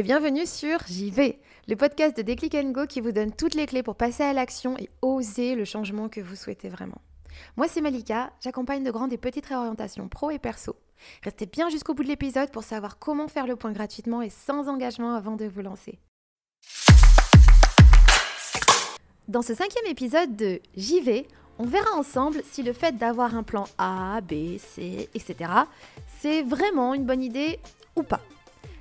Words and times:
et 0.00 0.02
bienvenue 0.02 0.46
sur 0.46 0.78
J'y 0.86 1.10
vais, 1.10 1.38
le 1.68 1.76
podcast 1.76 2.16
de 2.16 2.22
Déclic 2.22 2.56
Go 2.72 2.86
qui 2.86 3.02
vous 3.02 3.12
donne 3.12 3.32
toutes 3.32 3.54
les 3.54 3.66
clés 3.66 3.82
pour 3.82 3.96
passer 3.96 4.22
à 4.22 4.32
l'action 4.32 4.74
et 4.78 4.88
oser 5.02 5.54
le 5.54 5.66
changement 5.66 6.08
que 6.08 6.22
vous 6.22 6.36
souhaitez 6.36 6.70
vraiment. 6.70 7.02
Moi 7.58 7.68
c'est 7.68 7.82
Malika, 7.82 8.32
j'accompagne 8.42 8.82
de 8.82 8.90
grandes 8.90 9.12
et 9.12 9.18
petites 9.18 9.44
réorientations 9.44 10.08
pro 10.08 10.30
et 10.30 10.38
perso. 10.38 10.74
Restez 11.22 11.44
bien 11.44 11.68
jusqu'au 11.68 11.92
bout 11.92 12.02
de 12.02 12.08
l'épisode 12.08 12.50
pour 12.50 12.62
savoir 12.62 12.98
comment 12.98 13.28
faire 13.28 13.46
le 13.46 13.56
point 13.56 13.72
gratuitement 13.72 14.22
et 14.22 14.30
sans 14.30 14.68
engagement 14.68 15.14
avant 15.14 15.36
de 15.36 15.44
vous 15.44 15.60
lancer. 15.60 15.98
Dans 19.28 19.42
ce 19.42 19.54
cinquième 19.54 19.86
épisode 19.86 20.34
de 20.34 20.62
J'y 20.74 21.02
vais, 21.02 21.26
on 21.58 21.66
verra 21.66 21.94
ensemble 21.94 22.40
si 22.50 22.62
le 22.62 22.72
fait 22.72 22.96
d'avoir 22.96 23.34
un 23.34 23.42
plan 23.42 23.64
A, 23.76 24.22
B, 24.22 24.56
C, 24.56 25.10
etc., 25.14 25.50
c'est 26.20 26.40
vraiment 26.40 26.94
une 26.94 27.04
bonne 27.04 27.22
idée 27.22 27.58
ou 27.96 28.02
pas. 28.02 28.22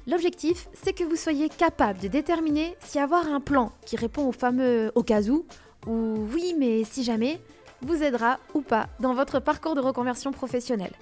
L'objectif, 0.09 0.67
c'est 0.73 0.93
que 0.93 1.03
vous 1.03 1.15
soyez 1.15 1.49
capable 1.49 1.99
de 1.99 2.07
déterminer 2.07 2.75
si 2.79 2.97
avoir 2.97 3.27
un 3.27 3.39
plan 3.39 3.71
qui 3.85 3.95
répond 3.95 4.27
au 4.27 4.31
fameux 4.31 4.91
au 4.95 5.03
cas 5.03 5.21
où, 5.23 5.45
ou 5.85 6.27
oui 6.33 6.55
mais 6.57 6.83
si 6.83 7.03
jamais, 7.03 7.39
vous 7.81 8.01
aidera 8.01 8.39
ou 8.55 8.61
pas 8.61 8.87
dans 8.99 9.13
votre 9.13 9.39
parcours 9.39 9.75
de 9.75 9.81
reconversion 9.81 10.31
professionnelle. 10.31 10.93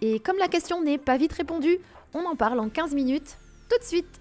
Et 0.00 0.20
comme 0.20 0.38
la 0.38 0.48
question 0.48 0.82
n'est 0.82 0.96
pas 0.96 1.18
vite 1.18 1.34
répondue, 1.34 1.78
on 2.14 2.24
en 2.24 2.34
parle 2.34 2.58
en 2.58 2.70
15 2.70 2.94
minutes, 2.94 3.36
tout 3.68 3.78
de 3.78 3.84
suite. 3.84 4.20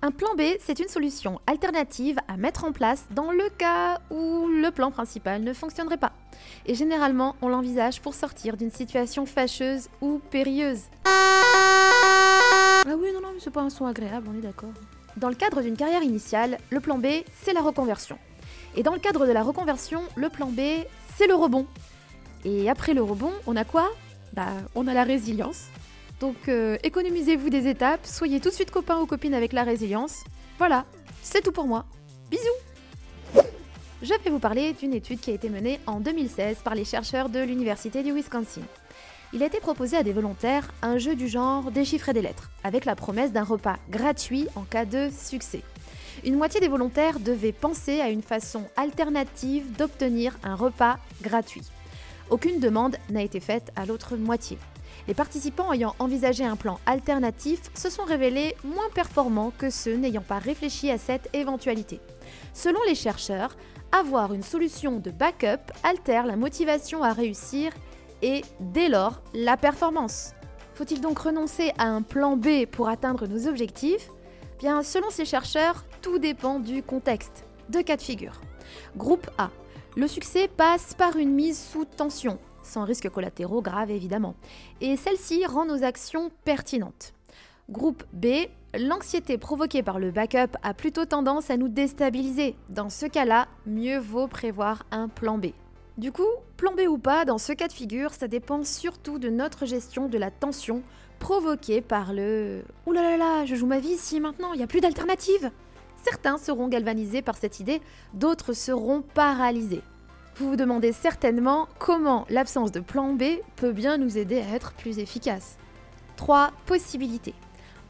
Un 0.00 0.12
plan 0.12 0.34
B, 0.36 0.42
c'est 0.60 0.78
une 0.78 0.88
solution 0.88 1.40
alternative 1.48 2.18
à 2.28 2.36
mettre 2.36 2.64
en 2.64 2.70
place 2.70 3.06
dans 3.10 3.32
le 3.32 3.48
cas 3.58 4.00
où 4.10 4.46
le 4.46 4.70
plan 4.70 4.92
principal 4.92 5.42
ne 5.42 5.52
fonctionnerait 5.52 5.96
pas. 5.96 6.12
Et 6.66 6.76
généralement, 6.76 7.34
on 7.42 7.48
l'envisage 7.48 8.00
pour 8.00 8.14
sortir 8.14 8.56
d'une 8.56 8.70
situation 8.70 9.26
fâcheuse 9.26 9.88
ou 10.00 10.20
périlleuse. 10.30 10.82
Ah 12.84 12.94
oui, 12.98 13.12
non, 13.14 13.20
non, 13.20 13.28
mais 13.32 13.38
c'est 13.38 13.52
pas 13.52 13.60
un 13.60 13.70
son 13.70 13.86
agréable, 13.86 14.28
on 14.28 14.36
est 14.36 14.42
d'accord. 14.42 14.72
Dans 15.16 15.28
le 15.28 15.36
cadre 15.36 15.62
d'une 15.62 15.76
carrière 15.76 16.02
initiale, 16.02 16.58
le 16.70 16.80
plan 16.80 16.98
B, 16.98 17.06
c'est 17.40 17.52
la 17.52 17.60
reconversion. 17.60 18.18
Et 18.74 18.82
dans 18.82 18.92
le 18.92 18.98
cadre 18.98 19.24
de 19.24 19.30
la 19.30 19.44
reconversion, 19.44 20.02
le 20.16 20.28
plan 20.28 20.46
B, 20.46 20.60
c'est 21.16 21.28
le 21.28 21.34
rebond. 21.34 21.66
Et 22.44 22.68
après 22.68 22.92
le 22.92 23.02
rebond, 23.02 23.30
on 23.46 23.54
a 23.54 23.64
quoi? 23.64 23.88
Bah, 24.32 24.48
on 24.74 24.88
a 24.88 24.94
la 24.94 25.04
résilience. 25.04 25.66
Donc, 26.18 26.48
euh, 26.48 26.76
économisez-vous 26.82 27.50
des 27.50 27.68
étapes, 27.68 28.04
soyez 28.04 28.40
tout 28.40 28.48
de 28.48 28.54
suite 28.54 28.72
copains 28.72 28.98
ou 28.98 29.06
copines 29.06 29.34
avec 29.34 29.52
la 29.52 29.62
résilience. 29.62 30.24
Voilà, 30.58 30.84
c'est 31.22 31.42
tout 31.42 31.52
pour 31.52 31.68
moi. 31.68 31.84
Bisous 32.30 33.44
Je 34.02 34.08
vais 34.08 34.30
vous 34.30 34.40
parler 34.40 34.72
d'une 34.72 34.94
étude 34.94 35.20
qui 35.20 35.30
a 35.30 35.34
été 35.34 35.48
menée 35.50 35.78
en 35.86 36.00
2016 36.00 36.58
par 36.64 36.74
les 36.74 36.84
chercheurs 36.84 37.28
de 37.28 37.38
l'Université 37.38 38.02
du 38.02 38.12
Wisconsin 38.12 38.62
il 39.32 39.42
a 39.42 39.46
été 39.46 39.60
proposé 39.60 39.96
à 39.96 40.02
des 40.02 40.12
volontaires 40.12 40.70
un 40.82 40.98
jeu 40.98 41.14
du 41.14 41.26
genre 41.26 41.70
déchiffrer 41.70 42.12
des 42.12 42.22
lettres, 42.22 42.50
avec 42.64 42.84
la 42.84 42.94
promesse 42.94 43.32
d'un 43.32 43.44
repas 43.44 43.76
gratuit 43.88 44.46
en 44.56 44.62
cas 44.62 44.84
de 44.84 45.08
succès. 45.10 45.62
Une 46.24 46.36
moitié 46.36 46.60
des 46.60 46.68
volontaires 46.68 47.18
devaient 47.18 47.52
penser 47.52 48.00
à 48.00 48.10
une 48.10 48.22
façon 48.22 48.64
alternative 48.76 49.72
d'obtenir 49.76 50.38
un 50.42 50.54
repas 50.54 50.98
gratuit. 51.22 51.64
Aucune 52.28 52.60
demande 52.60 52.96
n'a 53.10 53.22
été 53.22 53.40
faite 53.40 53.72
à 53.74 53.86
l'autre 53.86 54.16
moitié. 54.16 54.58
Les 55.08 55.14
participants 55.14 55.72
ayant 55.72 55.96
envisagé 55.98 56.44
un 56.44 56.56
plan 56.56 56.78
alternatif 56.86 57.60
se 57.74 57.90
sont 57.90 58.04
révélés 58.04 58.54
moins 58.62 58.88
performants 58.94 59.52
que 59.56 59.70
ceux 59.70 59.96
n'ayant 59.96 60.22
pas 60.22 60.38
réfléchi 60.38 60.90
à 60.90 60.98
cette 60.98 61.28
éventualité. 61.34 62.00
Selon 62.52 62.80
les 62.86 62.94
chercheurs, 62.94 63.56
avoir 63.90 64.32
une 64.32 64.42
solution 64.42 64.98
de 64.98 65.10
backup 65.10 65.72
altère 65.82 66.26
la 66.26 66.36
motivation 66.36 67.02
à 67.02 67.12
réussir 67.12 67.72
et 68.22 68.42
dès 68.60 68.88
lors 68.88 69.20
la 69.34 69.56
performance. 69.56 70.32
Faut-il 70.74 71.00
donc 71.00 71.18
renoncer 71.18 71.72
à 71.76 71.84
un 71.84 72.02
plan 72.02 72.36
B 72.36 72.66
pour 72.70 72.88
atteindre 72.88 73.26
nos 73.26 73.46
objectifs? 73.46 74.08
Bien, 74.58 74.82
selon 74.82 75.10
ces 75.10 75.24
chercheurs, 75.24 75.84
tout 76.00 76.18
dépend 76.18 76.60
du 76.60 76.82
contexte. 76.82 77.44
Deux 77.68 77.82
cas 77.82 77.96
de 77.96 78.02
figure. 78.02 78.40
Groupe 78.96 79.28
A. 79.38 79.50
Le 79.96 80.06
succès 80.06 80.48
passe 80.48 80.94
par 80.94 81.16
une 81.16 81.32
mise 81.32 81.58
sous 81.60 81.84
tension, 81.84 82.38
sans 82.62 82.84
risques 82.84 83.10
collatéraux 83.10 83.60
graves 83.60 83.90
évidemment, 83.90 84.34
et 84.80 84.96
celle-ci 84.96 85.44
rend 85.44 85.66
nos 85.66 85.84
actions 85.84 86.30
pertinentes. 86.44 87.12
Groupe 87.68 88.04
B. 88.12 88.26
L'anxiété 88.74 89.36
provoquée 89.36 89.82
par 89.82 89.98
le 89.98 90.10
backup 90.10 90.56
a 90.62 90.72
plutôt 90.72 91.04
tendance 91.04 91.50
à 91.50 91.58
nous 91.58 91.68
déstabiliser. 91.68 92.56
Dans 92.70 92.88
ce 92.88 93.04
cas-là, 93.04 93.48
mieux 93.66 93.98
vaut 93.98 94.28
prévoir 94.28 94.84
un 94.90 95.08
plan 95.08 95.36
B. 95.36 95.48
Du 95.98 96.10
coup, 96.10 96.22
plan 96.56 96.72
B 96.72 96.88
ou 96.88 96.96
pas, 96.96 97.26
dans 97.26 97.36
ce 97.36 97.52
cas 97.52 97.68
de 97.68 97.72
figure, 97.72 98.14
ça 98.14 98.26
dépend 98.26 98.64
surtout 98.64 99.18
de 99.18 99.28
notre 99.28 99.66
gestion 99.66 100.08
de 100.08 100.16
la 100.16 100.30
tension 100.30 100.82
provoquée 101.18 101.82
par 101.82 102.14
le 102.14 102.62
Ouh 102.86 102.92
là 102.92 103.02
là 103.02 103.16
là, 103.16 103.44
je 103.44 103.54
joue 103.54 103.66
ma 103.66 103.78
vie 103.78 103.90
ici 103.90 104.18
maintenant, 104.18 104.54
il 104.54 104.56
n'y 104.56 104.64
a 104.64 104.66
plus 104.66 104.80
d'alternative 104.80 105.50
Certains 106.02 106.38
seront 106.38 106.66
galvanisés 106.66 107.22
par 107.22 107.36
cette 107.36 107.60
idée, 107.60 107.80
d'autres 108.14 108.54
seront 108.54 109.02
paralysés. 109.02 109.82
Vous 110.36 110.48
vous 110.48 110.56
demandez 110.56 110.92
certainement 110.92 111.68
comment 111.78 112.26
l'absence 112.28 112.72
de 112.72 112.80
plan 112.80 113.12
B 113.12 113.24
peut 113.56 113.72
bien 113.72 113.98
nous 113.98 114.18
aider 114.18 114.40
à 114.40 114.54
être 114.54 114.72
plus 114.72 114.98
efficaces. 114.98 115.58
3 116.16 116.52
possibilités. 116.66 117.34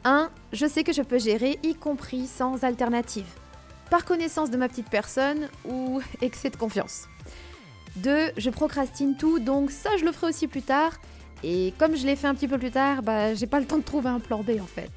1. 0.03 0.29
Je 0.51 0.65
sais 0.67 0.83
que 0.83 0.93
je 0.93 1.01
peux 1.01 1.17
gérer, 1.17 1.57
y 1.63 1.73
compris 1.73 2.27
sans 2.27 2.63
alternative. 2.63 3.25
Par 3.89 4.05
connaissance 4.05 4.51
de 4.51 4.57
ma 4.57 4.67
petite 4.67 4.89
personne 4.89 5.49
ou 5.65 6.01
excès 6.21 6.49
de 6.49 6.57
confiance. 6.57 7.07
2. 7.97 8.31
Je 8.37 8.49
procrastine 8.49 9.15
tout, 9.15 9.39
donc 9.39 9.71
ça 9.71 9.89
je 9.97 10.05
le 10.05 10.11
ferai 10.11 10.27
aussi 10.27 10.47
plus 10.47 10.61
tard. 10.61 10.93
Et 11.43 11.73
comme 11.77 11.95
je 11.95 12.05
l'ai 12.05 12.15
fait 12.15 12.27
un 12.27 12.35
petit 12.35 12.47
peu 12.47 12.57
plus 12.57 12.71
tard, 12.71 13.03
bah, 13.03 13.33
j'ai 13.33 13.47
pas 13.47 13.59
le 13.59 13.65
temps 13.65 13.77
de 13.77 13.83
trouver 13.83 14.09
un 14.09 14.19
plan 14.19 14.43
B 14.43 14.51
en 14.61 14.65
fait. 14.65 14.91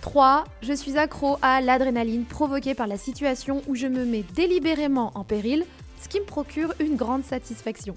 3. 0.00 0.26
Hein. 0.26 0.44
Je 0.62 0.72
suis 0.72 0.98
accro 0.98 1.38
à 1.42 1.60
l'adrénaline 1.60 2.24
provoquée 2.24 2.74
par 2.74 2.86
la 2.86 2.96
situation 2.96 3.62
où 3.68 3.74
je 3.74 3.86
me 3.86 4.04
mets 4.04 4.24
délibérément 4.34 5.12
en 5.14 5.24
péril, 5.24 5.64
ce 6.02 6.08
qui 6.08 6.20
me 6.20 6.24
procure 6.24 6.74
une 6.80 6.96
grande 6.96 7.24
satisfaction. 7.24 7.94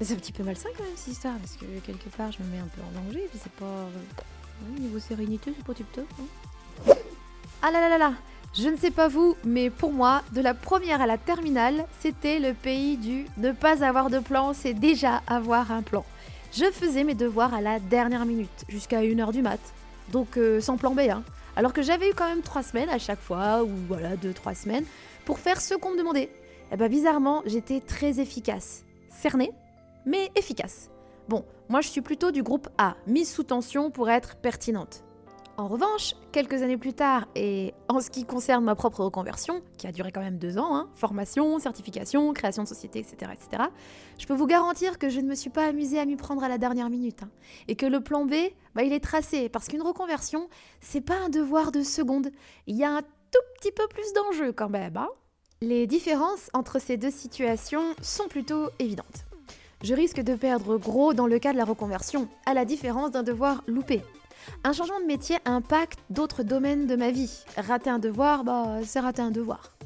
C'est 0.00 0.14
un 0.14 0.16
petit 0.16 0.32
peu 0.32 0.42
malsain 0.42 0.70
quand 0.76 0.84
même 0.84 0.92
cette 0.96 1.12
histoire, 1.12 1.36
parce 1.36 1.56
que 1.56 1.66
quelque 1.84 2.08
part 2.16 2.32
je 2.32 2.42
me 2.42 2.48
mets 2.48 2.58
un 2.58 2.68
peu 2.68 2.80
en 2.80 3.04
danger, 3.04 3.24
et 3.24 3.28
puis 3.28 3.38
c'est 3.42 3.52
pas. 3.52 3.64
Euh, 3.64 4.78
niveau 4.78 4.98
sérénité, 4.98 5.52
c'est 5.56 5.64
pas 5.64 5.74
tip 5.74 5.90
top. 5.92 6.06
Hein. 6.20 6.94
Ah 7.62 7.70
là 7.70 7.80
là 7.80 7.88
là 7.90 7.98
là 7.98 8.12
je 8.52 8.68
ne 8.68 8.76
sais 8.76 8.90
pas 8.90 9.06
vous, 9.06 9.36
mais 9.44 9.70
pour 9.70 9.92
moi, 9.92 10.22
de 10.32 10.40
la 10.40 10.54
première 10.54 11.00
à 11.00 11.06
la 11.06 11.18
terminale, 11.18 11.86
c'était 12.00 12.40
le 12.40 12.52
pays 12.52 12.96
du 12.96 13.26
ne 13.36 13.52
pas 13.52 13.84
avoir 13.84 14.10
de 14.10 14.18
plan, 14.18 14.52
c'est 14.54 14.74
déjà 14.74 15.22
avoir 15.28 15.70
un 15.70 15.82
plan. 15.82 16.04
Je 16.52 16.64
faisais 16.64 17.04
mes 17.04 17.14
devoirs 17.14 17.54
à 17.54 17.60
la 17.60 17.78
dernière 17.78 18.26
minute, 18.26 18.64
jusqu'à 18.68 19.02
1h 19.02 19.32
du 19.32 19.42
mat. 19.42 19.60
Donc 20.10 20.36
euh, 20.36 20.60
sans 20.60 20.76
plan 20.76 20.96
B, 20.96 21.00
hein. 21.10 21.22
Alors 21.54 21.72
que 21.72 21.82
j'avais 21.82 22.10
eu 22.10 22.14
quand 22.14 22.28
même 22.28 22.42
3 22.42 22.64
semaines 22.64 22.88
à 22.88 22.98
chaque 22.98 23.20
fois, 23.20 23.62
ou 23.62 23.70
voilà, 23.86 24.16
2-3 24.16 24.56
semaines, 24.56 24.84
pour 25.24 25.38
faire 25.38 25.60
ce 25.60 25.74
qu'on 25.74 25.92
me 25.92 25.98
demandait. 25.98 26.24
Et 26.24 26.30
eh 26.72 26.76
bah 26.76 26.88
ben, 26.88 26.90
bizarrement, 26.90 27.42
j'étais 27.46 27.80
très 27.80 28.18
efficace. 28.18 28.84
Cernée, 29.10 29.52
mais 30.06 30.30
efficace. 30.34 30.90
Bon, 31.28 31.44
moi 31.68 31.82
je 31.82 31.88
suis 31.88 32.00
plutôt 32.00 32.32
du 32.32 32.42
groupe 32.42 32.68
A, 32.78 32.96
mise 33.06 33.30
sous 33.32 33.44
tension 33.44 33.92
pour 33.92 34.10
être 34.10 34.34
pertinente. 34.36 35.04
En 35.60 35.68
revanche, 35.68 36.14
quelques 36.32 36.62
années 36.62 36.78
plus 36.78 36.94
tard, 36.94 37.28
et 37.34 37.74
en 37.88 38.00
ce 38.00 38.08
qui 38.08 38.24
concerne 38.24 38.64
ma 38.64 38.74
propre 38.74 39.04
reconversion, 39.04 39.60
qui 39.76 39.86
a 39.86 39.92
duré 39.92 40.10
quand 40.10 40.22
même 40.22 40.38
deux 40.38 40.56
ans, 40.56 40.74
hein, 40.74 40.88
formation, 40.94 41.58
certification, 41.58 42.32
création 42.32 42.62
de 42.62 42.68
société, 42.68 43.00
etc., 43.00 43.30
etc., 43.34 43.64
je 44.16 44.24
peux 44.24 44.32
vous 44.32 44.46
garantir 44.46 44.98
que 44.98 45.10
je 45.10 45.20
ne 45.20 45.26
me 45.26 45.34
suis 45.34 45.50
pas 45.50 45.66
amusée 45.66 46.00
à 46.00 46.06
m'y 46.06 46.16
prendre 46.16 46.42
à 46.42 46.48
la 46.48 46.56
dernière 46.56 46.88
minute. 46.88 47.24
Hein, 47.24 47.30
et 47.68 47.76
que 47.76 47.84
le 47.84 48.00
plan 48.00 48.24
B, 48.24 48.32
bah, 48.74 48.84
il 48.84 48.94
est 48.94 49.04
tracé, 49.04 49.50
parce 49.50 49.68
qu'une 49.68 49.82
reconversion, 49.82 50.48
c'est 50.80 51.02
pas 51.02 51.18
un 51.18 51.28
devoir 51.28 51.72
de 51.72 51.82
seconde. 51.82 52.30
Il 52.66 52.76
y 52.76 52.84
a 52.84 52.92
un 52.92 53.02
tout 53.02 53.44
petit 53.58 53.72
peu 53.72 53.86
plus 53.88 54.14
d'enjeux 54.14 54.52
quand 54.52 54.70
même. 54.70 54.96
Hein. 54.96 55.10
Les 55.60 55.86
différences 55.86 56.48
entre 56.54 56.78
ces 56.78 56.96
deux 56.96 57.10
situations 57.10 57.94
sont 58.00 58.28
plutôt 58.28 58.70
évidentes. 58.78 59.26
Je 59.82 59.92
risque 59.92 60.22
de 60.22 60.34
perdre 60.36 60.78
gros 60.78 61.12
dans 61.12 61.26
le 61.26 61.38
cas 61.38 61.52
de 61.52 61.58
la 61.58 61.66
reconversion, 61.66 62.28
à 62.46 62.54
la 62.54 62.64
différence 62.64 63.10
d'un 63.10 63.22
devoir 63.22 63.62
loupé. 63.66 64.00
Un 64.64 64.72
changement 64.72 65.00
de 65.00 65.06
métier 65.06 65.38
impacte 65.44 65.98
d'autres 66.10 66.42
domaines 66.42 66.86
de 66.86 66.96
ma 66.96 67.10
vie. 67.10 67.44
Rater 67.56 67.90
un 67.90 67.98
devoir, 67.98 68.44
bah, 68.44 68.78
c'est 68.84 69.00
rater 69.00 69.22
un 69.22 69.30
devoir. 69.30 69.76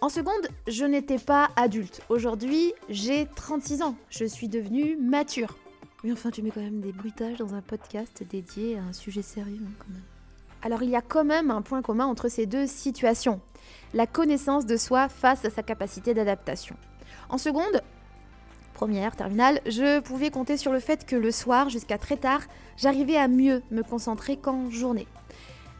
En 0.00 0.08
seconde, 0.08 0.48
je 0.66 0.84
n'étais 0.84 1.18
pas 1.18 1.50
adulte. 1.56 2.00
Aujourd'hui, 2.08 2.72
j'ai 2.88 3.26
36 3.36 3.82
ans. 3.82 3.96
Je 4.10 4.24
suis 4.24 4.48
devenue 4.48 4.96
mature. 4.96 5.56
Oui, 6.04 6.12
enfin, 6.12 6.30
tu 6.30 6.42
mets 6.42 6.50
quand 6.50 6.60
même 6.60 6.80
des 6.80 6.92
bruitages 6.92 7.38
dans 7.38 7.54
un 7.54 7.60
podcast 7.60 8.22
dédié 8.28 8.78
à 8.78 8.82
un 8.82 8.92
sujet 8.92 9.22
sérieux, 9.22 9.60
hein, 9.62 9.72
quand 9.78 9.92
même. 9.92 10.02
Alors, 10.62 10.82
il 10.82 10.90
y 10.90 10.96
a 10.96 11.02
quand 11.02 11.24
même 11.24 11.50
un 11.50 11.62
point 11.62 11.82
commun 11.82 12.06
entre 12.06 12.28
ces 12.28 12.46
deux 12.46 12.66
situations 12.66 13.40
la 13.94 14.06
connaissance 14.06 14.66
de 14.66 14.76
soi 14.76 15.08
face 15.08 15.44
à 15.44 15.50
sa 15.50 15.62
capacité 15.62 16.14
d'adaptation. 16.14 16.76
En 17.28 17.38
seconde, 17.38 17.82
première, 18.78 19.16
terminale, 19.16 19.60
je 19.66 19.98
pouvais 19.98 20.30
compter 20.30 20.56
sur 20.56 20.70
le 20.70 20.78
fait 20.78 21.04
que 21.04 21.16
le 21.16 21.32
soir, 21.32 21.68
jusqu'à 21.68 21.98
très 21.98 22.16
tard, 22.16 22.42
j'arrivais 22.76 23.16
à 23.16 23.26
mieux 23.26 23.60
me 23.72 23.82
concentrer 23.82 24.36
qu'en 24.36 24.70
journée. 24.70 25.08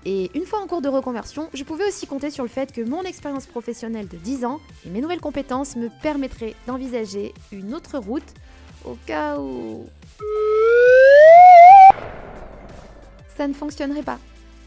Et 0.04 0.36
une 0.36 0.44
fois 0.44 0.58
en 0.60 0.66
cours 0.66 0.82
de 0.82 0.88
reconversion, 0.88 1.48
je 1.54 1.62
pouvais 1.62 1.86
aussi 1.86 2.08
compter 2.08 2.32
sur 2.32 2.42
le 2.42 2.48
fait 2.48 2.72
que 2.72 2.80
mon 2.80 3.02
expérience 3.02 3.46
professionnelle 3.46 4.08
de 4.08 4.16
10 4.16 4.44
ans 4.44 4.58
et 4.84 4.90
mes 4.90 5.00
nouvelles 5.00 5.20
compétences 5.20 5.76
me 5.76 5.90
permettraient 6.02 6.56
d'envisager 6.66 7.34
une 7.52 7.72
autre 7.72 7.98
route 7.98 8.34
au 8.84 8.96
cas 9.06 9.38
où 9.38 9.86
ça 13.36 13.46
ne 13.46 13.54
fonctionnerait 13.54 14.02
pas. 14.02 14.18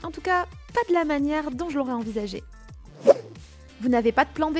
En 0.03 0.11
tout 0.11 0.21
cas, 0.21 0.45
pas 0.73 0.87
de 0.87 0.93
la 0.93 1.03
manière 1.03 1.51
dont 1.51 1.69
je 1.69 1.77
l'aurais 1.77 1.91
envisagé. 1.91 2.43
Vous 3.81 3.89
n'avez 3.89 4.13
pas 4.13 4.23
de 4.23 4.29
plan 4.29 4.51
B? 4.51 4.59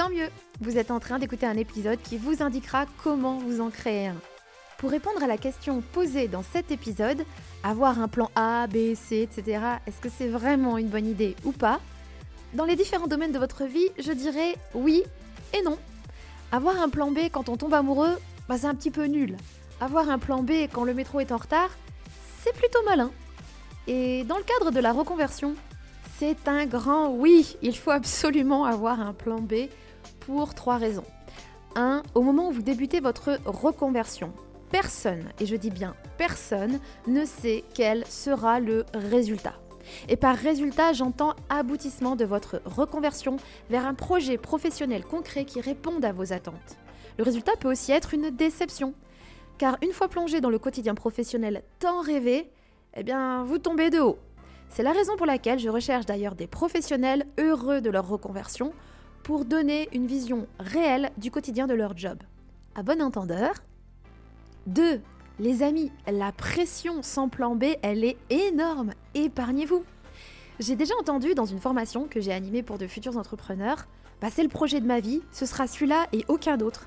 Tant 0.00 0.08
mieux, 0.08 0.30
vous 0.62 0.78
êtes 0.78 0.90
en 0.90 0.98
train 0.98 1.18
d'écouter 1.18 1.44
un 1.44 1.58
épisode 1.58 2.00
qui 2.00 2.16
vous 2.16 2.42
indiquera 2.42 2.86
comment 3.04 3.36
vous 3.36 3.60
en 3.60 3.68
créer 3.68 4.06
un. 4.06 4.16
Pour 4.78 4.90
répondre 4.90 5.22
à 5.22 5.26
la 5.26 5.36
question 5.36 5.82
posée 5.82 6.26
dans 6.26 6.42
cet 6.42 6.70
épisode, 6.70 7.22
avoir 7.62 8.00
un 8.00 8.08
plan 8.08 8.30
A, 8.34 8.66
B, 8.66 8.94
C, 8.94 9.28
etc., 9.30 9.60
est-ce 9.86 10.00
que 10.00 10.08
c'est 10.08 10.28
vraiment 10.28 10.78
une 10.78 10.88
bonne 10.88 11.04
idée 11.04 11.36
ou 11.44 11.52
pas? 11.52 11.80
Dans 12.54 12.64
les 12.64 12.76
différents 12.76 13.08
domaines 13.08 13.32
de 13.32 13.38
votre 13.38 13.64
vie, 13.64 13.90
je 13.98 14.12
dirais 14.12 14.54
oui 14.74 15.02
et 15.52 15.60
non. 15.60 15.76
Avoir 16.50 16.80
un 16.80 16.88
plan 16.88 17.10
B 17.10 17.28
quand 17.30 17.50
on 17.50 17.58
tombe 17.58 17.74
amoureux, 17.74 18.16
bah 18.48 18.56
c'est 18.56 18.68
un 18.68 18.74
petit 18.74 18.90
peu 18.90 19.04
nul. 19.04 19.36
Avoir 19.82 20.08
un 20.08 20.18
plan 20.18 20.42
B 20.42 20.52
quand 20.72 20.84
le 20.84 20.94
métro 20.94 21.20
est 21.20 21.30
en 21.30 21.36
retard, 21.36 21.68
c'est 22.42 22.54
plutôt 22.54 22.82
malin. 22.86 23.10
Et 23.86 24.24
dans 24.24 24.38
le 24.38 24.44
cadre 24.44 24.70
de 24.70 24.80
la 24.80 24.92
reconversion, 24.92 25.54
c'est 26.16 26.48
un 26.48 26.64
grand 26.64 27.08
oui, 27.10 27.58
il 27.60 27.76
faut 27.76 27.90
absolument 27.90 28.64
avoir 28.64 29.00
un 29.00 29.12
plan 29.12 29.40
B 29.40 29.68
pour 30.30 30.54
trois 30.54 30.76
raisons. 30.76 31.04
1. 31.74 32.04
Au 32.14 32.22
moment 32.22 32.48
où 32.48 32.52
vous 32.52 32.62
débutez 32.62 33.00
votre 33.00 33.40
reconversion, 33.46 34.32
personne, 34.70 35.24
et 35.40 35.46
je 35.46 35.56
dis 35.56 35.70
bien 35.70 35.96
personne, 36.18 36.78
ne 37.08 37.24
sait 37.24 37.64
quel 37.74 38.06
sera 38.06 38.60
le 38.60 38.84
résultat. 38.94 39.54
Et 40.08 40.14
par 40.14 40.36
résultat, 40.36 40.92
j'entends 40.92 41.34
aboutissement 41.48 42.14
de 42.14 42.24
votre 42.24 42.62
reconversion 42.64 43.38
vers 43.70 43.84
un 43.84 43.94
projet 43.94 44.38
professionnel 44.38 45.04
concret 45.04 45.44
qui 45.44 45.60
réponde 45.60 46.04
à 46.04 46.12
vos 46.12 46.32
attentes. 46.32 46.78
Le 47.18 47.24
résultat 47.24 47.56
peut 47.58 47.68
aussi 47.68 47.90
être 47.90 48.14
une 48.14 48.30
déception, 48.30 48.94
car 49.58 49.78
une 49.82 49.92
fois 49.92 50.06
plongé 50.06 50.40
dans 50.40 50.50
le 50.50 50.60
quotidien 50.60 50.94
professionnel 50.94 51.64
tant 51.80 52.02
rêvé, 52.02 52.52
eh 52.96 53.02
bien, 53.02 53.42
vous 53.42 53.58
tombez 53.58 53.90
de 53.90 53.98
haut. 53.98 54.18
C'est 54.68 54.84
la 54.84 54.92
raison 54.92 55.16
pour 55.16 55.26
laquelle 55.26 55.58
je 55.58 55.68
recherche 55.68 56.06
d'ailleurs 56.06 56.36
des 56.36 56.46
professionnels 56.46 57.26
heureux 57.36 57.80
de 57.80 57.90
leur 57.90 58.06
reconversion 58.06 58.72
pour 59.22 59.44
donner 59.44 59.88
une 59.92 60.06
vision 60.06 60.46
réelle 60.58 61.10
du 61.16 61.30
quotidien 61.30 61.66
de 61.66 61.74
leur 61.74 61.96
job. 61.96 62.18
À 62.74 62.82
bon 62.82 63.02
entendeur 63.02 63.54
2. 64.66 65.00
Les 65.38 65.62
amis, 65.62 65.90
la 66.10 66.32
pression 66.32 67.02
sans 67.02 67.28
plan 67.28 67.54
B, 67.54 67.64
elle 67.82 68.04
est 68.04 68.18
énorme. 68.28 68.92
Épargnez-vous. 69.14 69.84
J'ai 70.58 70.76
déjà 70.76 70.94
entendu 71.00 71.34
dans 71.34 71.46
une 71.46 71.60
formation 71.60 72.06
que 72.06 72.20
j'ai 72.20 72.32
animée 72.32 72.62
pour 72.62 72.76
de 72.76 72.86
futurs 72.86 73.16
entrepreneurs, 73.16 73.86
bah 74.20 74.28
c'est 74.30 74.42
le 74.42 74.50
projet 74.50 74.80
de 74.80 74.86
ma 74.86 75.00
vie, 75.00 75.22
ce 75.32 75.46
sera 75.46 75.66
celui-là 75.66 76.06
et 76.12 76.26
aucun 76.28 76.58
d'autre. 76.58 76.86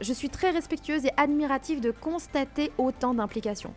Je 0.00 0.12
suis 0.12 0.28
très 0.28 0.50
respectueuse 0.50 1.04
et 1.04 1.10
admirative 1.16 1.80
de 1.80 1.90
constater 1.90 2.70
autant 2.78 3.14
d'implications. 3.14 3.74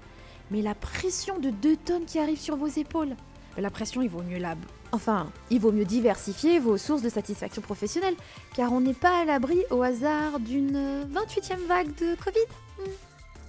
Mais 0.51 0.61
la 0.61 0.75
pression 0.75 1.39
de 1.39 1.49
deux 1.49 1.75
tonnes 1.75 2.05
qui 2.05 2.19
arrivent 2.19 2.39
sur 2.39 2.55
vos 2.55 2.67
épaules, 2.67 3.15
la 3.57 3.71
pression, 3.71 4.03
il 4.03 4.09
vaut 4.09 4.21
mieux 4.21 4.37
la... 4.37 4.55
Enfin, 4.93 5.27
il 5.49 5.59
vaut 5.59 5.71
mieux 5.71 5.85
diversifier 5.85 6.59
vos 6.59 6.77
sources 6.77 7.01
de 7.01 7.09
satisfaction 7.09 7.61
professionnelle, 7.61 8.15
car 8.55 8.73
on 8.73 8.81
n'est 8.81 8.93
pas 8.93 9.21
à 9.21 9.25
l'abri 9.25 9.59
au 9.69 9.81
hasard 9.81 10.39
d'une 10.39 11.05
28e 11.05 11.65
vague 11.67 11.95
de 11.95 12.15
Covid. 12.15 12.89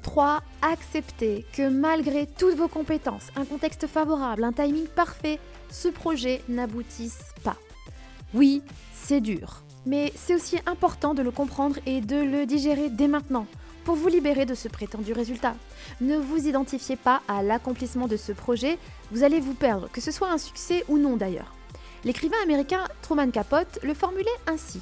3. 0.02 0.36
Hmm. 0.36 0.40
Acceptez 0.62 1.44
que 1.52 1.68
malgré 1.68 2.26
toutes 2.26 2.54
vos 2.54 2.68
compétences, 2.68 3.28
un 3.34 3.44
contexte 3.44 3.86
favorable, 3.86 4.44
un 4.44 4.52
timing 4.52 4.86
parfait, 4.86 5.40
ce 5.70 5.88
projet 5.88 6.42
n'aboutisse 6.48 7.20
pas. 7.42 7.56
Oui, 8.34 8.62
c'est 8.94 9.20
dur, 9.20 9.62
mais 9.84 10.12
c'est 10.14 10.34
aussi 10.34 10.58
important 10.66 11.14
de 11.14 11.22
le 11.22 11.30
comprendre 11.30 11.76
et 11.86 12.00
de 12.00 12.16
le 12.16 12.46
digérer 12.46 12.88
dès 12.88 13.08
maintenant 13.08 13.46
pour 13.84 13.96
vous 13.96 14.08
libérer 14.08 14.46
de 14.46 14.54
ce 14.54 14.68
prétendu 14.68 15.12
résultat. 15.12 15.54
Ne 16.00 16.16
vous 16.16 16.46
identifiez 16.46 16.96
pas 16.96 17.22
à 17.28 17.42
l'accomplissement 17.42 18.08
de 18.08 18.16
ce 18.16 18.32
projet, 18.32 18.78
vous 19.10 19.24
allez 19.24 19.40
vous 19.40 19.54
perdre, 19.54 19.88
que 19.92 20.00
ce 20.00 20.10
soit 20.10 20.30
un 20.30 20.38
succès 20.38 20.84
ou 20.88 20.98
non 20.98 21.16
d'ailleurs. 21.16 21.54
L'écrivain 22.04 22.36
américain 22.42 22.84
Truman 23.02 23.30
Capote 23.30 23.78
le 23.82 23.94
formulait 23.94 24.28
ainsi 24.46 24.80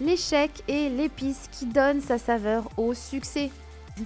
L'échec 0.00 0.50
est 0.68 0.88
l'épice 0.88 1.48
qui 1.52 1.66
donne 1.66 2.00
sa 2.00 2.16
saveur 2.18 2.68
au 2.76 2.94
succès. 2.94 3.50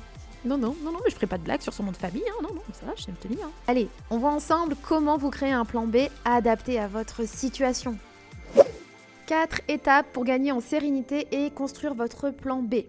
Non, 0.46 0.58
non, 0.58 0.76
non, 0.82 0.92
non, 0.92 0.98
mais 1.02 1.08
je 1.08 1.14
ferai 1.14 1.26
pas 1.26 1.38
de 1.38 1.42
blague 1.42 1.62
sur 1.62 1.72
son 1.72 1.84
nom 1.84 1.90
de 1.90 1.96
famille, 1.96 2.22
hein, 2.28 2.42
non, 2.42 2.52
non, 2.52 2.60
ça 2.78 2.84
va, 2.84 2.92
je 2.96 3.04
sais 3.04 3.10
me 3.10 3.16
tenir. 3.16 3.38
Hein. 3.46 3.50
Allez, 3.66 3.88
on 4.10 4.18
voit 4.18 4.30
ensemble 4.30 4.76
comment 4.86 5.16
vous 5.16 5.30
créer 5.30 5.52
un 5.52 5.64
plan 5.64 5.86
B 5.86 5.96
adapté 6.26 6.78
à 6.78 6.86
votre 6.86 7.26
situation. 7.26 7.96
4 9.26 9.62
étapes 9.68 10.06
pour 10.12 10.24
gagner 10.24 10.52
en 10.52 10.60
sérénité 10.60 11.28
et 11.30 11.50
construire 11.50 11.94
votre 11.94 12.28
plan 12.28 12.60
B. 12.60 12.84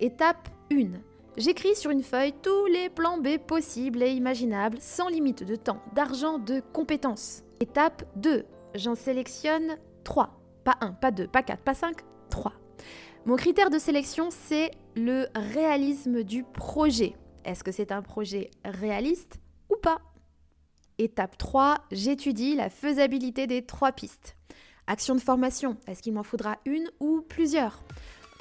Étape 0.00 0.47
1. 0.72 1.00
J'écris 1.36 1.76
sur 1.76 1.90
une 1.90 2.02
feuille 2.02 2.34
tous 2.42 2.66
les 2.66 2.88
plans 2.88 3.18
B 3.18 3.38
possibles 3.38 4.02
et 4.02 4.10
imaginables, 4.10 4.78
sans 4.80 5.08
limite 5.08 5.44
de 5.44 5.56
temps, 5.56 5.80
d'argent, 5.94 6.38
de 6.38 6.60
compétences. 6.72 7.42
Étape 7.60 8.04
2. 8.16 8.44
J'en 8.74 8.94
sélectionne 8.94 9.78
3. 10.04 10.40
Pas 10.64 10.76
1, 10.80 10.92
pas 10.92 11.10
2, 11.10 11.28
pas 11.28 11.42
4, 11.42 11.62
pas 11.62 11.74
5, 11.74 11.96
3. 12.30 12.52
Mon 13.24 13.36
critère 13.36 13.70
de 13.70 13.78
sélection, 13.78 14.28
c'est 14.30 14.70
le 14.96 15.26
réalisme 15.34 16.22
du 16.22 16.44
projet. 16.44 17.14
Est-ce 17.44 17.62
que 17.62 17.72
c'est 17.72 17.92
un 17.92 18.02
projet 18.02 18.50
réaliste 18.64 19.38
ou 19.70 19.76
pas? 19.76 19.98
Étape 20.98 21.38
3, 21.38 21.78
j'étudie 21.92 22.56
la 22.56 22.70
faisabilité 22.70 23.46
des 23.46 23.62
trois 23.62 23.92
pistes. 23.92 24.36
Action 24.88 25.14
de 25.14 25.20
formation, 25.20 25.76
est-ce 25.86 26.02
qu'il 26.02 26.14
m'en 26.14 26.22
faudra 26.24 26.56
une 26.64 26.90
ou 26.98 27.20
plusieurs? 27.20 27.84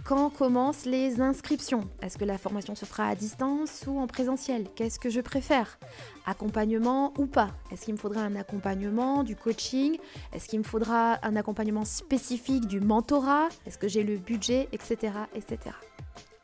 Quand 0.04 0.30
commencent 0.30 0.86
les 0.86 1.22
inscriptions? 1.22 1.90
Est-ce 2.02 2.18
que 2.18 2.26
la 2.26 2.38
formation 2.38 2.76
se 2.76 2.86
fera 2.86 3.08
à 3.08 3.16
distance 3.16 3.86
ou 3.88 4.00
en 4.00 4.08
présentiel? 4.08 4.68
Qu'est-ce 4.76 5.00
que 5.00 5.10
je 5.10 5.22
préfère? 5.22 5.80
Accompagnement 6.26 7.14
ou 7.18 7.26
pas? 7.26 7.50
Est-ce 7.72 7.86
qu'il 7.86 7.94
me 7.94 8.00
faudra 8.00 8.22
un 8.22 8.36
accompagnement, 8.36 9.24
du 9.24 9.36
coaching? 9.36 9.98
Est-ce 10.34 10.48
qu'il 10.48 10.60
me 10.60 10.64
faudra 10.64 11.20
un 11.24 11.36
accompagnement 11.36 11.86
spécifique, 11.86 12.68
du 12.68 12.80
mentorat? 12.80 13.50
Est-ce 13.66 13.78
que 13.78 13.88
j'ai 13.88 14.04
le 14.04 14.18
budget? 14.18 14.70
Etc. 14.72 15.14
etc. 15.36 15.76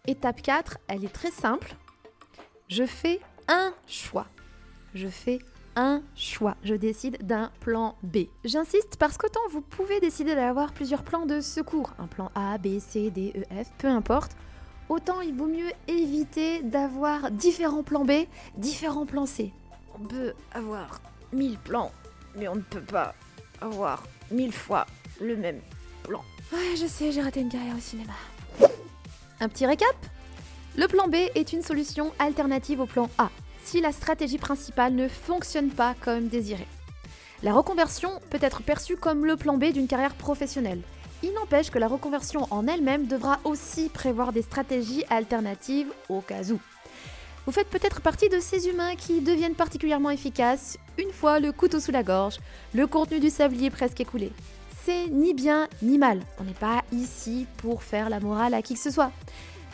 Étape 0.06 0.42
4, 0.42 0.80
elle 0.88 1.06
est 1.06 1.14
très 1.14 1.32
simple. 1.32 1.76
Je 2.68 2.86
fais 2.86 3.22
un 3.48 3.74
choix. 3.88 4.28
Je 4.94 5.08
fais 5.08 5.40
un 5.76 6.02
choix. 6.16 6.56
Je 6.64 6.74
décide 6.76 7.26
d'un 7.26 7.52
plan 7.60 7.96
B. 8.04 8.26
J'insiste 8.44 8.98
parce 8.98 9.18
qu'autant 9.18 9.40
vous 9.52 9.62
pouvez 9.62 10.00
décider 10.00 10.36
d'avoir 10.36 10.74
plusieurs 10.74 11.04
plans 11.04 11.26
de 11.26 11.42
secours, 11.42 11.92
un 12.00 12.08
plan 12.08 12.32
A, 12.36 12.58
B, 12.58 12.80
C, 12.80 13.10
D, 13.10 13.34
E, 13.36 13.64
F, 13.64 13.72
peu 13.78 13.88
importe, 13.88 14.36
autant 14.90 15.22
il 15.22 15.36
vaut 15.36 15.48
mieux 15.48 15.72
éviter 15.88 16.62
d'avoir 16.62 17.32
différents 17.32 17.84
plans 17.84 18.06
B, 18.06 18.12
différents 18.58 19.06
plans 19.06 19.26
C. 19.26 19.52
On 19.96 20.06
peut 20.06 20.34
avoir 20.54 21.02
mille 21.32 21.58
plans, 21.58 21.92
mais 22.36 22.48
on 22.48 22.56
ne 22.56 22.62
peut 22.62 22.82
pas 22.82 23.14
avoir 23.62 24.04
mille 24.32 24.54
fois 24.54 24.86
le 25.22 25.36
même 25.36 25.60
plan. 26.04 26.24
Ouais, 26.52 26.76
je 26.76 26.86
sais, 26.86 27.12
j'ai 27.12 27.22
raté 27.22 27.42
une 27.42 27.50
carrière 27.50 27.76
au 27.76 27.80
cinéma. 27.80 28.14
Un 29.40 29.50
petit 29.50 29.66
récap? 29.66 29.96
Le 30.76 30.88
plan 30.88 31.08
B 31.08 31.16
est 31.36 31.54
une 31.54 31.62
solution 31.62 32.12
alternative 32.18 32.80
au 32.80 32.86
plan 32.86 33.10
A 33.18 33.30
la 33.82 33.92
stratégie 33.92 34.38
principale 34.38 34.94
ne 34.94 35.08
fonctionne 35.08 35.70
pas 35.70 35.96
comme 36.02 36.28
désiré. 36.28 36.68
La 37.44 37.54
reconversion 37.54 38.12
peut 38.30 38.40
être 38.42 38.64
perçue 38.64 38.96
comme 38.96 39.26
le 39.26 39.36
plan 39.36 39.58
B 39.58 39.66
d'une 39.66 39.88
carrière 39.88 40.16
professionnelle. 40.16 40.82
Il 41.24 41.34
n'empêche 41.34 41.72
que 41.72 41.80
la 41.80 41.88
reconversion 41.88 42.48
en 42.52 42.68
elle-même 42.68 43.08
devra 43.08 43.40
aussi 43.44 43.90
prévoir 43.90 44.34
des 44.34 44.42
stratégies 44.42 45.06
alternatives 45.10 45.92
au 46.10 46.22
cas 46.22 46.44
où. 46.52 46.60
Vous 47.46 47.52
faites 47.52 47.70
peut-être 47.70 48.02
partie 48.02 48.30
de 48.30 48.40
ces 48.40 48.70
humains 48.70 48.96
qui 48.96 49.20
deviennent 49.20 49.56
particulièrement 49.56 50.10
efficaces 50.10 50.78
une 50.98 51.12
fois 51.12 51.40
le 51.40 51.52
couteau 51.52 51.80
sous 51.80 51.92
la 51.92 52.04
gorge, 52.04 52.40
le 52.74 52.88
contenu 52.88 53.20
du 53.20 53.30
sablier 53.30 53.70
presque 53.70 54.00
écoulé. 54.00 54.32
C'est 54.86 55.08
ni 55.08 55.34
bien 55.34 55.68
ni 55.82 55.98
mal. 55.98 56.22
On 56.40 56.44
n'est 56.44 56.54
pas 56.54 56.84
ici 56.92 57.48
pour 57.58 57.84
faire 57.84 58.10
la 58.10 58.20
morale 58.20 58.54
à 58.54 58.62
qui 58.62 58.74
que 58.74 58.80
ce 58.80 58.92
soit. 58.92 59.12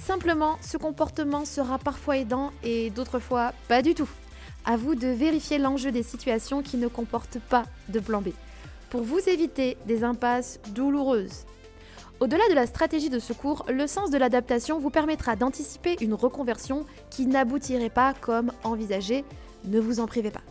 Simplement, 0.05 0.57
ce 0.61 0.77
comportement 0.77 1.45
sera 1.45 1.77
parfois 1.77 2.17
aidant 2.17 2.51
et 2.63 2.89
d'autres 2.89 3.19
fois 3.19 3.53
pas 3.67 3.81
du 3.81 3.93
tout. 3.93 4.09
À 4.65 4.75
vous 4.75 4.95
de 4.95 5.07
vérifier 5.07 5.57
l'enjeu 5.57 5.91
des 5.91 6.03
situations 6.03 6.61
qui 6.61 6.77
ne 6.77 6.87
comportent 6.87 7.39
pas 7.39 7.63
de 7.89 7.99
plan 7.99 8.21
B, 8.21 8.29
pour 8.89 9.03
vous 9.03 9.19
éviter 9.29 9.77
des 9.85 10.03
impasses 10.03 10.59
douloureuses. 10.73 11.45
Au-delà 12.19 12.43
de 12.49 12.53
la 12.53 12.67
stratégie 12.67 13.09
de 13.09 13.19
secours, 13.19 13.65
le 13.69 13.87
sens 13.87 14.11
de 14.11 14.17
l'adaptation 14.17 14.79
vous 14.79 14.89
permettra 14.89 15.35
d'anticiper 15.37 15.95
une 16.01 16.13
reconversion 16.13 16.85
qui 17.09 17.25
n'aboutirait 17.25 17.89
pas 17.89 18.13
comme 18.13 18.51
envisagé. 18.63 19.23
Ne 19.63 19.79
vous 19.79 20.01
en 20.01 20.05
privez 20.05 20.31
pas. 20.31 20.41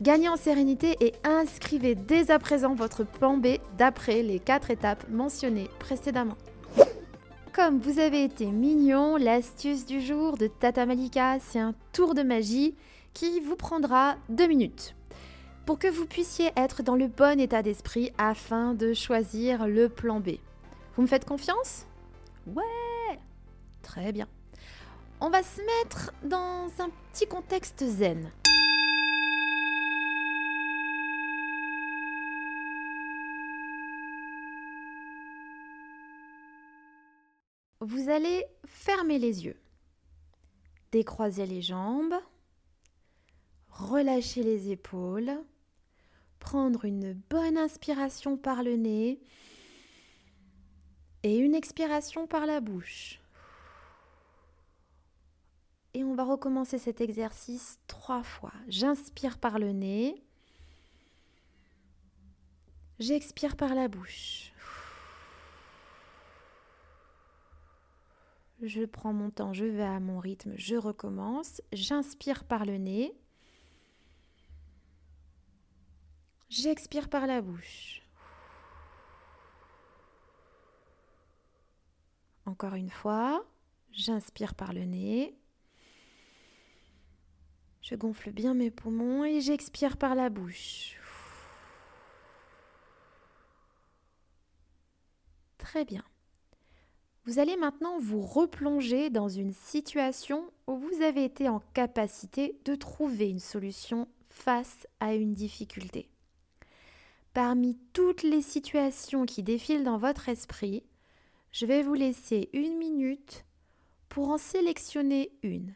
Gagnez 0.00 0.28
en 0.28 0.36
sérénité 0.36 0.96
et 1.00 1.12
inscrivez 1.24 1.94
dès 1.94 2.30
à 2.30 2.38
présent 2.38 2.74
votre 2.74 3.04
plan 3.04 3.36
B 3.36 3.58
d'après 3.78 4.22
les 4.22 4.38
quatre 4.38 4.70
étapes 4.70 5.04
mentionnées 5.10 5.70
précédemment. 5.78 6.36
Comme 7.52 7.80
vous 7.80 7.98
avez 7.98 8.24
été 8.24 8.46
mignon, 8.46 9.18
l'astuce 9.18 9.84
du 9.84 10.00
jour 10.00 10.38
de 10.38 10.46
Tata 10.46 10.86
Malika, 10.86 11.36
c'est 11.38 11.58
un 11.58 11.74
tour 11.92 12.14
de 12.14 12.22
magie 12.22 12.74
qui 13.12 13.40
vous 13.40 13.56
prendra 13.56 14.16
deux 14.30 14.46
minutes. 14.46 14.94
Pour 15.66 15.78
que 15.78 15.86
vous 15.86 16.06
puissiez 16.06 16.50
être 16.56 16.82
dans 16.82 16.96
le 16.96 17.08
bon 17.08 17.38
état 17.38 17.62
d'esprit 17.62 18.10
afin 18.16 18.72
de 18.72 18.94
choisir 18.94 19.66
le 19.66 19.90
plan 19.90 20.18
B. 20.18 20.38
Vous 20.96 21.02
me 21.02 21.06
faites 21.06 21.26
confiance? 21.26 21.84
Ouais 22.46 23.18
Très 23.82 24.12
bien. 24.12 24.28
On 25.20 25.28
va 25.28 25.42
se 25.42 25.60
mettre 25.60 26.10
dans 26.24 26.68
un 26.78 26.88
petit 27.12 27.26
contexte 27.26 27.84
zen. 27.84 28.30
Vous 37.82 38.08
allez 38.08 38.46
fermer 38.64 39.18
les 39.18 39.44
yeux, 39.44 39.60
décroiser 40.92 41.46
les 41.46 41.62
jambes, 41.62 42.14
relâcher 43.68 44.44
les 44.44 44.70
épaules, 44.70 45.32
prendre 46.38 46.84
une 46.84 47.14
bonne 47.28 47.58
inspiration 47.58 48.36
par 48.36 48.62
le 48.62 48.76
nez 48.76 49.20
et 51.24 51.36
une 51.36 51.56
expiration 51.56 52.28
par 52.28 52.46
la 52.46 52.60
bouche. 52.60 53.20
Et 55.94 56.04
on 56.04 56.14
va 56.14 56.24
recommencer 56.24 56.78
cet 56.78 57.00
exercice 57.00 57.80
trois 57.88 58.22
fois. 58.22 58.52
J'inspire 58.68 59.38
par 59.38 59.58
le 59.58 59.72
nez. 59.72 60.22
J'expire 62.98 63.56
par 63.56 63.74
la 63.74 63.88
bouche. 63.88 64.51
Je 68.62 68.84
prends 68.84 69.12
mon 69.12 69.30
temps, 69.30 69.52
je 69.52 69.64
vais 69.64 69.82
à 69.82 69.98
mon 69.98 70.20
rythme, 70.20 70.52
je 70.56 70.76
recommence. 70.76 71.60
J'inspire 71.72 72.44
par 72.44 72.64
le 72.64 72.76
nez. 72.76 73.12
J'expire 76.48 77.08
par 77.08 77.26
la 77.26 77.42
bouche. 77.42 78.02
Encore 82.46 82.74
une 82.74 82.90
fois, 82.90 83.44
j'inspire 83.90 84.54
par 84.54 84.72
le 84.72 84.84
nez. 84.84 85.36
Je 87.80 87.96
gonfle 87.96 88.30
bien 88.30 88.54
mes 88.54 88.70
poumons 88.70 89.24
et 89.24 89.40
j'expire 89.40 89.96
par 89.96 90.14
la 90.14 90.30
bouche. 90.30 91.00
Très 95.58 95.84
bien. 95.84 96.04
Vous 97.24 97.38
allez 97.38 97.56
maintenant 97.56 97.98
vous 98.00 98.20
replonger 98.20 99.08
dans 99.08 99.28
une 99.28 99.52
situation 99.52 100.50
où 100.66 100.76
vous 100.76 101.02
avez 101.02 101.24
été 101.24 101.48
en 101.48 101.60
capacité 101.72 102.58
de 102.64 102.74
trouver 102.74 103.28
une 103.28 103.38
solution 103.38 104.08
face 104.28 104.88
à 104.98 105.14
une 105.14 105.32
difficulté. 105.32 106.08
Parmi 107.32 107.78
toutes 107.92 108.24
les 108.24 108.42
situations 108.42 109.24
qui 109.24 109.44
défilent 109.44 109.84
dans 109.84 109.98
votre 109.98 110.28
esprit, 110.28 110.82
je 111.52 111.64
vais 111.64 111.82
vous 111.82 111.94
laisser 111.94 112.50
une 112.52 112.76
minute 112.76 113.44
pour 114.08 114.30
en 114.30 114.38
sélectionner 114.38 115.30
une, 115.44 115.74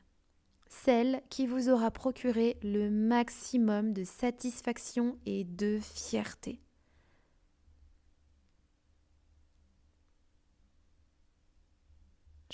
celle 0.68 1.22
qui 1.30 1.46
vous 1.46 1.68
aura 1.68 1.92
procuré 1.92 2.58
le 2.62 2.90
maximum 2.90 3.92
de 3.92 4.02
satisfaction 4.02 5.16
et 5.26 5.44
de 5.44 5.78
fierté. 5.80 6.58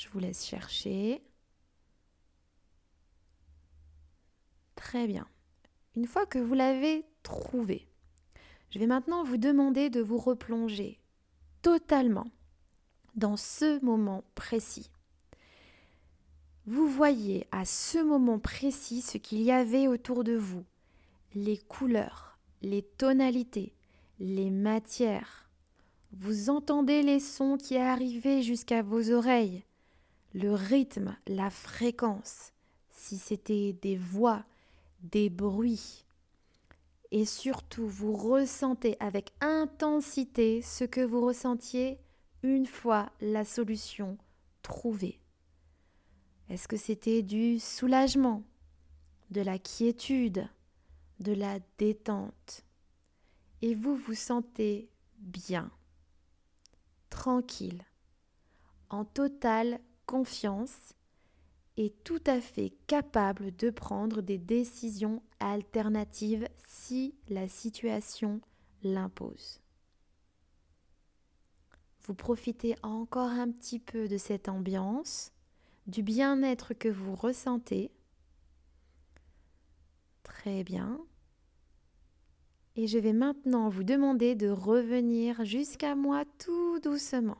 Je 0.03 0.09
vous 0.09 0.19
laisse 0.19 0.45
chercher. 0.45 1.23
Très 4.75 5.07
bien. 5.07 5.29
Une 5.95 6.09
fois 6.09 6.27
que 6.27 6.41
vous 6.41 6.55
l'avez 6.55 7.05
trouvé, 7.23 7.87
je 8.71 8.81
vais 8.81 8.89
maintenant 8.89 9.23
vous 9.23 9.37
demander 9.37 9.91
de 9.91 10.01
vous 10.01 10.19
replonger 10.19 10.99
totalement 11.63 12.27
dans 13.15 13.37
ce 13.37 13.83
moment 13.85 14.25
précis. 14.35 14.91
Vous 16.67 16.89
voyez 16.89 17.47
à 17.53 17.65
ce 17.65 17.99
moment 18.03 18.41
précis 18.41 19.03
ce 19.03 19.19
qu'il 19.19 19.43
y 19.43 19.53
avait 19.53 19.87
autour 19.87 20.25
de 20.25 20.35
vous, 20.35 20.65
les 21.37 21.59
couleurs, 21.59 22.41
les 22.61 22.83
tonalités, 22.83 23.73
les 24.19 24.51
matières. 24.51 25.49
Vous 26.11 26.51
entendez 26.51 27.05
les 27.05 27.21
sons 27.21 27.57
qui 27.57 27.77
arrivaient 27.77 28.43
jusqu'à 28.43 28.83
vos 28.83 29.13
oreilles, 29.13 29.65
le 30.35 30.55
rythme, 30.55 31.17
la 31.27 31.51
fréquence, 31.51 32.53
si 32.91 33.19
c'était 33.19 33.73
des 33.75 33.97
voix, 33.97 34.45
des 35.01 35.29
bruits. 35.31 36.05
Et 37.11 37.27
surtout, 37.27 37.87
vous 37.87 38.17
ressentez 38.17 38.97
avec 39.01 39.33
intensité 39.41 40.63
ce 40.63 40.85
que 40.85 41.03
vous 41.03 41.25
ressentiez 41.25 41.99
une 42.43 42.67
fois 42.67 43.11
la 43.21 43.45
solution 43.45 44.17
trouvée. 44.63 45.21
Est-ce 46.49 46.69
que 46.69 46.77
c'était 46.77 47.23
du 47.23 47.59
soulagement, 47.59 48.43
de 49.31 49.43
la 49.43 49.59
quiétude, 49.59 50.49
de 51.21 51.33
la 51.33 51.59
détente? 51.79 52.65
Et 53.61 53.75
vous 53.75 53.95
vous 53.95 54.15
sentez 54.15 54.89
bien, 55.19 55.71
tranquille, 57.11 57.85
en 58.91 59.05
totale 59.05 59.81
confiance 60.07 60.95
et 61.77 61.91
tout 62.05 62.23
à 62.27 62.41
fait 62.41 62.71
capable 62.87 63.55
de 63.57 63.71
prendre 63.71 64.21
des 64.21 64.39
décisions 64.39 65.23
alternatives 65.41 66.49
si 66.67 67.15
la 67.29 67.49
situation 67.49 68.41
l'impose. 68.83 69.61
Vous 72.05 72.15
profitez 72.15 72.75
encore 72.83 73.31
un 73.31 73.51
petit 73.51 73.79
peu 73.79 74.09
de 74.09 74.17
cette 74.17 74.49
ambiance, 74.49 75.33
du 75.87 76.03
bien-être 76.03 76.75
que 76.75 76.89
vous 76.89 77.15
ressentez. 77.15 77.91
Très 80.25 80.65
bien. 80.65 81.01
Et 82.75 82.87
je 82.87 82.99
vais 82.99 83.13
maintenant 83.13 83.69
vous 83.69 83.85
demander 83.85 84.35
de 84.35 84.49
revenir 84.49 85.45
jusqu'à 85.45 85.95
moi 85.95 86.25
tout 86.39 86.81
doucement. 86.81 87.39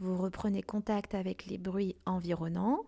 Vous 0.00 0.16
reprenez 0.16 0.62
contact 0.62 1.14
avec 1.14 1.46
les 1.46 1.58
bruits 1.58 1.96
environnants. 2.04 2.84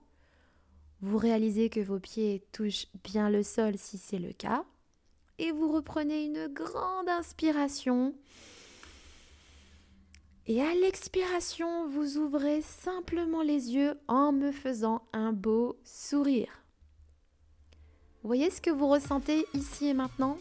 Vous 1.01 1.19
réalisez 1.19 1.71
que 1.71 1.81
vos 1.81 2.01
pieds 2.01 2.45
touchent 2.53 2.89
bien 3.05 3.31
le 3.31 3.43
sol 3.43 3.77
si 3.77 3.99
c'est 3.99 4.19
le 4.19 4.33
cas. 4.33 4.65
Et 5.39 5.53
vous 5.53 5.71
reprenez 5.71 6.25
une 6.25 6.49
grande 6.49 7.09
inspiration. 7.09 8.15
Et 10.47 10.63
à 10.63 10.75
l'expiration, 10.75 11.89
vous 11.89 12.19
ouvrez 12.19 12.63
simplement 12.63 13.43
les 13.43 13.75
yeux 13.75 13.99
en 14.09 14.33
me 14.33 14.53
faisant 14.53 15.03
un 15.13 15.33
beau 15.33 15.79
sourire. 15.85 16.63
Voyez 18.23 18.51
ce 18.51 18.61
que 18.61 18.71
vous 18.71 18.89
ressentez 18.89 19.45
ici 19.55 19.87
et 19.87 19.95
maintenant? 19.95 20.39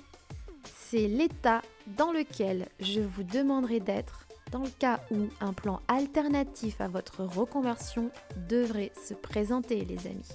C'est 0.63 1.07
l'état 1.07 1.61
dans 1.97 2.11
lequel 2.11 2.69
je 2.79 3.01
vous 3.01 3.23
demanderai 3.23 3.79
d'être 3.79 4.24
dans 4.51 4.63
le 4.63 4.69
cas 4.69 4.99
où 5.11 5.27
un 5.41 5.53
plan 5.53 5.81
alternatif 5.87 6.79
à 6.81 6.87
votre 6.87 7.23
reconversion 7.23 8.09
devrait 8.49 8.91
se 9.07 9.13
présenter, 9.13 9.83
les 9.85 10.07
amis. 10.07 10.29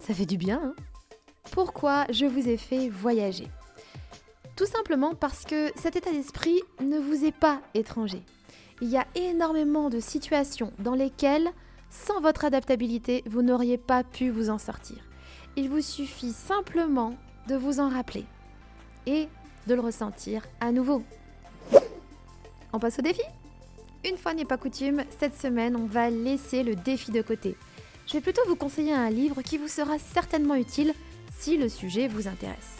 Ça 0.00 0.14
fait 0.14 0.26
du 0.26 0.36
bien, 0.36 0.60
hein 0.64 0.74
Pourquoi 1.50 2.06
je 2.10 2.26
vous 2.26 2.48
ai 2.48 2.56
fait 2.56 2.88
voyager? 2.88 3.48
Tout 4.56 4.66
simplement 4.66 5.14
parce 5.14 5.44
que 5.44 5.70
cet 5.76 5.96
état 5.96 6.12
d'esprit 6.12 6.60
ne 6.80 6.98
vous 6.98 7.24
est 7.24 7.36
pas 7.36 7.60
étranger. 7.74 8.22
Il 8.80 8.88
y 8.88 8.96
a 8.96 9.06
énormément 9.14 9.90
de 9.90 10.00
situations 10.00 10.72
dans 10.78 10.94
lesquelles, 10.94 11.50
sans 11.90 12.20
votre 12.20 12.44
adaptabilité, 12.44 13.22
vous 13.26 13.42
n'auriez 13.42 13.78
pas 13.78 14.04
pu 14.04 14.30
vous 14.30 14.48
en 14.48 14.58
sortir. 14.58 14.98
Il 15.56 15.70
vous 15.70 15.80
suffit 15.80 16.32
simplement 16.32 17.16
de 17.48 17.56
vous 17.56 17.80
en 17.80 17.88
rappeler 17.88 18.24
et 19.06 19.28
de 19.66 19.74
le 19.74 19.80
ressentir 19.80 20.42
à 20.60 20.72
nouveau. 20.72 21.02
On 22.76 22.78
passe 22.78 22.98
au 22.98 23.02
défi? 23.02 23.22
Une 24.04 24.18
fois 24.18 24.34
n'est 24.34 24.44
pas 24.44 24.58
coutume, 24.58 25.02
cette 25.18 25.40
semaine, 25.40 25.76
on 25.76 25.86
va 25.86 26.10
laisser 26.10 26.62
le 26.62 26.76
défi 26.76 27.10
de 27.10 27.22
côté. 27.22 27.56
Je 28.06 28.12
vais 28.12 28.20
plutôt 28.20 28.42
vous 28.46 28.54
conseiller 28.54 28.92
un 28.92 29.08
livre 29.08 29.40
qui 29.40 29.56
vous 29.56 29.66
sera 29.66 29.98
certainement 29.98 30.56
utile 30.56 30.92
si 31.38 31.56
le 31.56 31.70
sujet 31.70 32.06
vous 32.06 32.28
intéresse. 32.28 32.76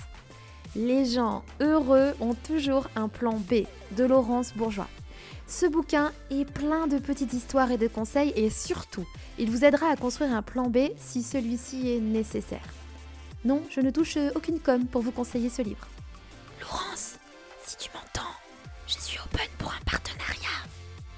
Les 0.75 1.07
gens 1.07 1.45
heureux 1.63 2.13
ont 2.21 2.35
toujours 2.35 2.89
un 2.95 3.09
plan 3.09 3.39
B 3.39 3.65
de 3.93 4.05
Laurence 4.05 4.53
Bourgeois. 4.55 4.91
Ce 5.47 5.65
bouquin 5.65 6.13
est 6.29 6.45
plein 6.45 6.89
de 6.89 6.99
petites 6.99 7.33
histoires 7.33 7.71
et 7.71 7.79
de 7.79 7.89
conseils 7.89 8.35
et 8.37 8.51
surtout, 8.51 9.07
il 9.39 9.51
vous 9.51 9.65
aidera 9.65 9.89
à 9.89 9.97
construire 9.97 10.35
un 10.35 10.43
plan 10.43 10.69
B 10.69 10.91
si 10.99 11.23
celui-ci 11.23 11.91
est 11.91 12.01
nécessaire. 12.01 12.69
Non, 13.47 13.63
je 13.71 13.81
ne 13.81 13.89
touche 13.89 14.19
aucune 14.35 14.61
com 14.61 14.85
pour 14.85 15.01
vous 15.01 15.13
conseiller 15.13 15.49
ce 15.49 15.63
livre. 15.63 15.89
Laurence, 16.61 17.15
si 17.65 17.79
tu 17.79 17.89
m'entends, 17.95 18.29
je 18.87 18.99
suis 18.99 19.19
open 19.19 19.47
pour 19.59 19.71
un 19.71 19.85
partenariat. 19.85 20.49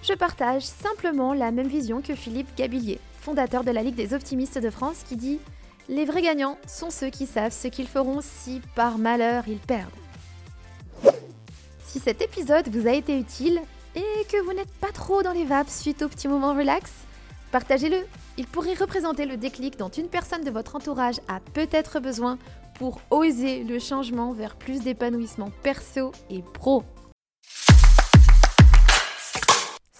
Je 0.02 0.14
partage 0.14 0.62
simplement 0.62 1.34
la 1.34 1.50
même 1.50 1.68
vision 1.68 2.00
que 2.00 2.14
Philippe 2.14 2.56
Gabillier, 2.56 2.98
fondateur 3.20 3.62
de 3.62 3.70
la 3.70 3.82
Ligue 3.82 3.94
des 3.94 4.14
optimistes 4.14 4.58
de 4.58 4.70
France, 4.70 5.04
qui 5.06 5.16
dit 5.16 5.38
Les 5.88 6.06
vrais 6.06 6.22
gagnants 6.22 6.58
sont 6.66 6.90
ceux 6.90 7.10
qui 7.10 7.26
savent 7.26 7.52
ce 7.52 7.68
qu'ils 7.68 7.88
feront 7.88 8.20
si 8.22 8.62
par 8.74 8.98
malheur 8.98 9.44
ils 9.48 9.58
perdent. 9.58 9.90
Si 11.84 12.00
cet 12.00 12.22
épisode 12.22 12.68
vous 12.68 12.86
a 12.86 12.92
été 12.92 13.18
utile 13.18 13.60
et 13.94 14.24
que 14.30 14.42
vous 14.42 14.52
n'êtes 14.52 14.72
pas 14.80 14.92
trop 14.92 15.22
dans 15.22 15.32
les 15.32 15.44
vapes 15.44 15.70
suite 15.70 16.02
au 16.02 16.08
petit 16.08 16.28
moment 16.28 16.54
relax, 16.54 16.90
partagez-le. 17.50 18.06
Il 18.36 18.46
pourrait 18.46 18.74
représenter 18.74 19.26
le 19.26 19.36
déclic 19.36 19.76
dont 19.76 19.88
une 19.88 20.08
personne 20.08 20.44
de 20.44 20.50
votre 20.50 20.76
entourage 20.76 21.20
a 21.28 21.40
peut-être 21.40 21.98
besoin 21.98 22.38
pour 22.74 23.00
oser 23.10 23.64
le 23.64 23.78
changement 23.78 24.32
vers 24.32 24.54
plus 24.54 24.80
d'épanouissement 24.80 25.50
perso 25.62 26.12
et 26.30 26.42
pro. 26.54 26.84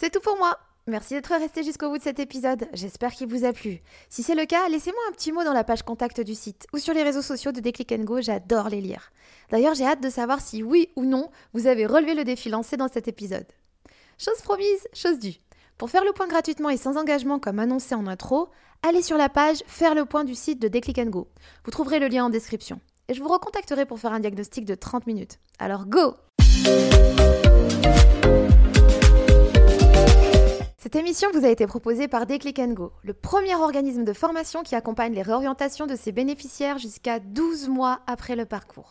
C'est 0.01 0.11
tout 0.11 0.21
pour 0.21 0.37
moi. 0.37 0.57
Merci 0.87 1.15
d'être 1.15 1.35
resté 1.35 1.65
jusqu'au 1.65 1.91
bout 1.91 1.99
de 1.99 2.03
cet 2.05 2.21
épisode, 2.21 2.69
j'espère 2.73 3.13
qu'il 3.13 3.27
vous 3.27 3.45
a 3.45 3.53
plu. 3.53 3.81
Si 4.09 4.23
c'est 4.23 4.37
le 4.37 4.47
cas, 4.47 4.69
laissez-moi 4.69 5.01
un 5.09 5.13
petit 5.13 5.33
mot 5.33 5.43
dans 5.43 5.53
la 5.53 5.65
page 5.65 5.83
contact 5.83 6.21
du 6.21 6.37
site 6.37 6.69
ou 6.73 6.79
sur 6.79 6.95
les 6.95 7.03
réseaux 7.03 7.21
sociaux 7.21 7.51
de 7.51 7.59
Déclic 7.59 7.93
Go, 8.05 8.21
j'adore 8.21 8.69
les 8.69 8.81
lire. 8.81 9.11
D'ailleurs, 9.51 9.75
j'ai 9.75 9.85
hâte 9.85 10.01
de 10.01 10.09
savoir 10.09 10.41
si 10.41 10.63
oui 10.63 10.89
ou 10.95 11.05
non 11.05 11.31
vous 11.53 11.67
avez 11.67 11.85
relevé 11.85 12.15
le 12.15 12.23
défi 12.23 12.49
lancé 12.49 12.77
dans 12.77 12.87
cet 12.87 13.09
épisode. 13.09 13.49
Chose 14.19 14.41
promise, 14.41 14.87
chose 14.95 15.19
due. 15.19 15.35
Pour 15.79 15.91
faire 15.91 16.05
le 16.05 16.13
point 16.13 16.29
gratuitement 16.29 16.71
et 16.71 16.77
sans 16.77 16.97
engagement 16.97 17.41
comme 17.41 17.59
annoncé 17.59 17.97
en 17.97 18.07
intro, 18.07 18.51
allez 18.87 19.03
sur 19.03 19.17
la 19.17 19.29
page 19.29 19.65
Faire 19.67 19.97
le 19.97 20.05
point 20.05 20.23
du 20.23 20.37
site 20.37 20.63
de 20.63 20.69
Déclic 20.69 21.01
Go. 21.11 21.27
Vous 21.65 21.73
trouverez 21.73 21.99
le 21.99 22.07
lien 22.07 22.27
en 22.27 22.31
description. 22.31 22.81
Et 23.09 23.15
je 23.15 23.23
vous 23.23 23.29
recontacterai 23.29 23.85
pour 23.85 23.99
faire 23.99 24.13
un 24.13 24.21
diagnostic 24.21 24.65
de 24.65 24.77
30 24.77 25.09
minutes. 25.09 25.41
Alors 25.59 25.87
go 25.87 26.15
Cette 30.81 30.95
émission 30.95 31.29
vous 31.33 31.45
a 31.45 31.49
été 31.49 31.67
proposée 31.67 32.07
par 32.07 32.25
Déclic 32.25 32.61
Go, 32.73 32.93
le 33.03 33.13
premier 33.13 33.57
organisme 33.57 34.05
de 34.05 34.13
formation 34.13 34.63
qui 34.63 34.77
accompagne 34.77 35.13
les 35.13 35.23
réorientations 35.23 35.89
de 35.89 35.97
ses 35.97 36.13
bénéficiaires 36.13 36.79
jusqu'à 36.79 37.19
12 37.19 37.69
mois 37.69 37.99
après 38.07 38.37
le 38.37 38.45
parcours. 38.45 38.87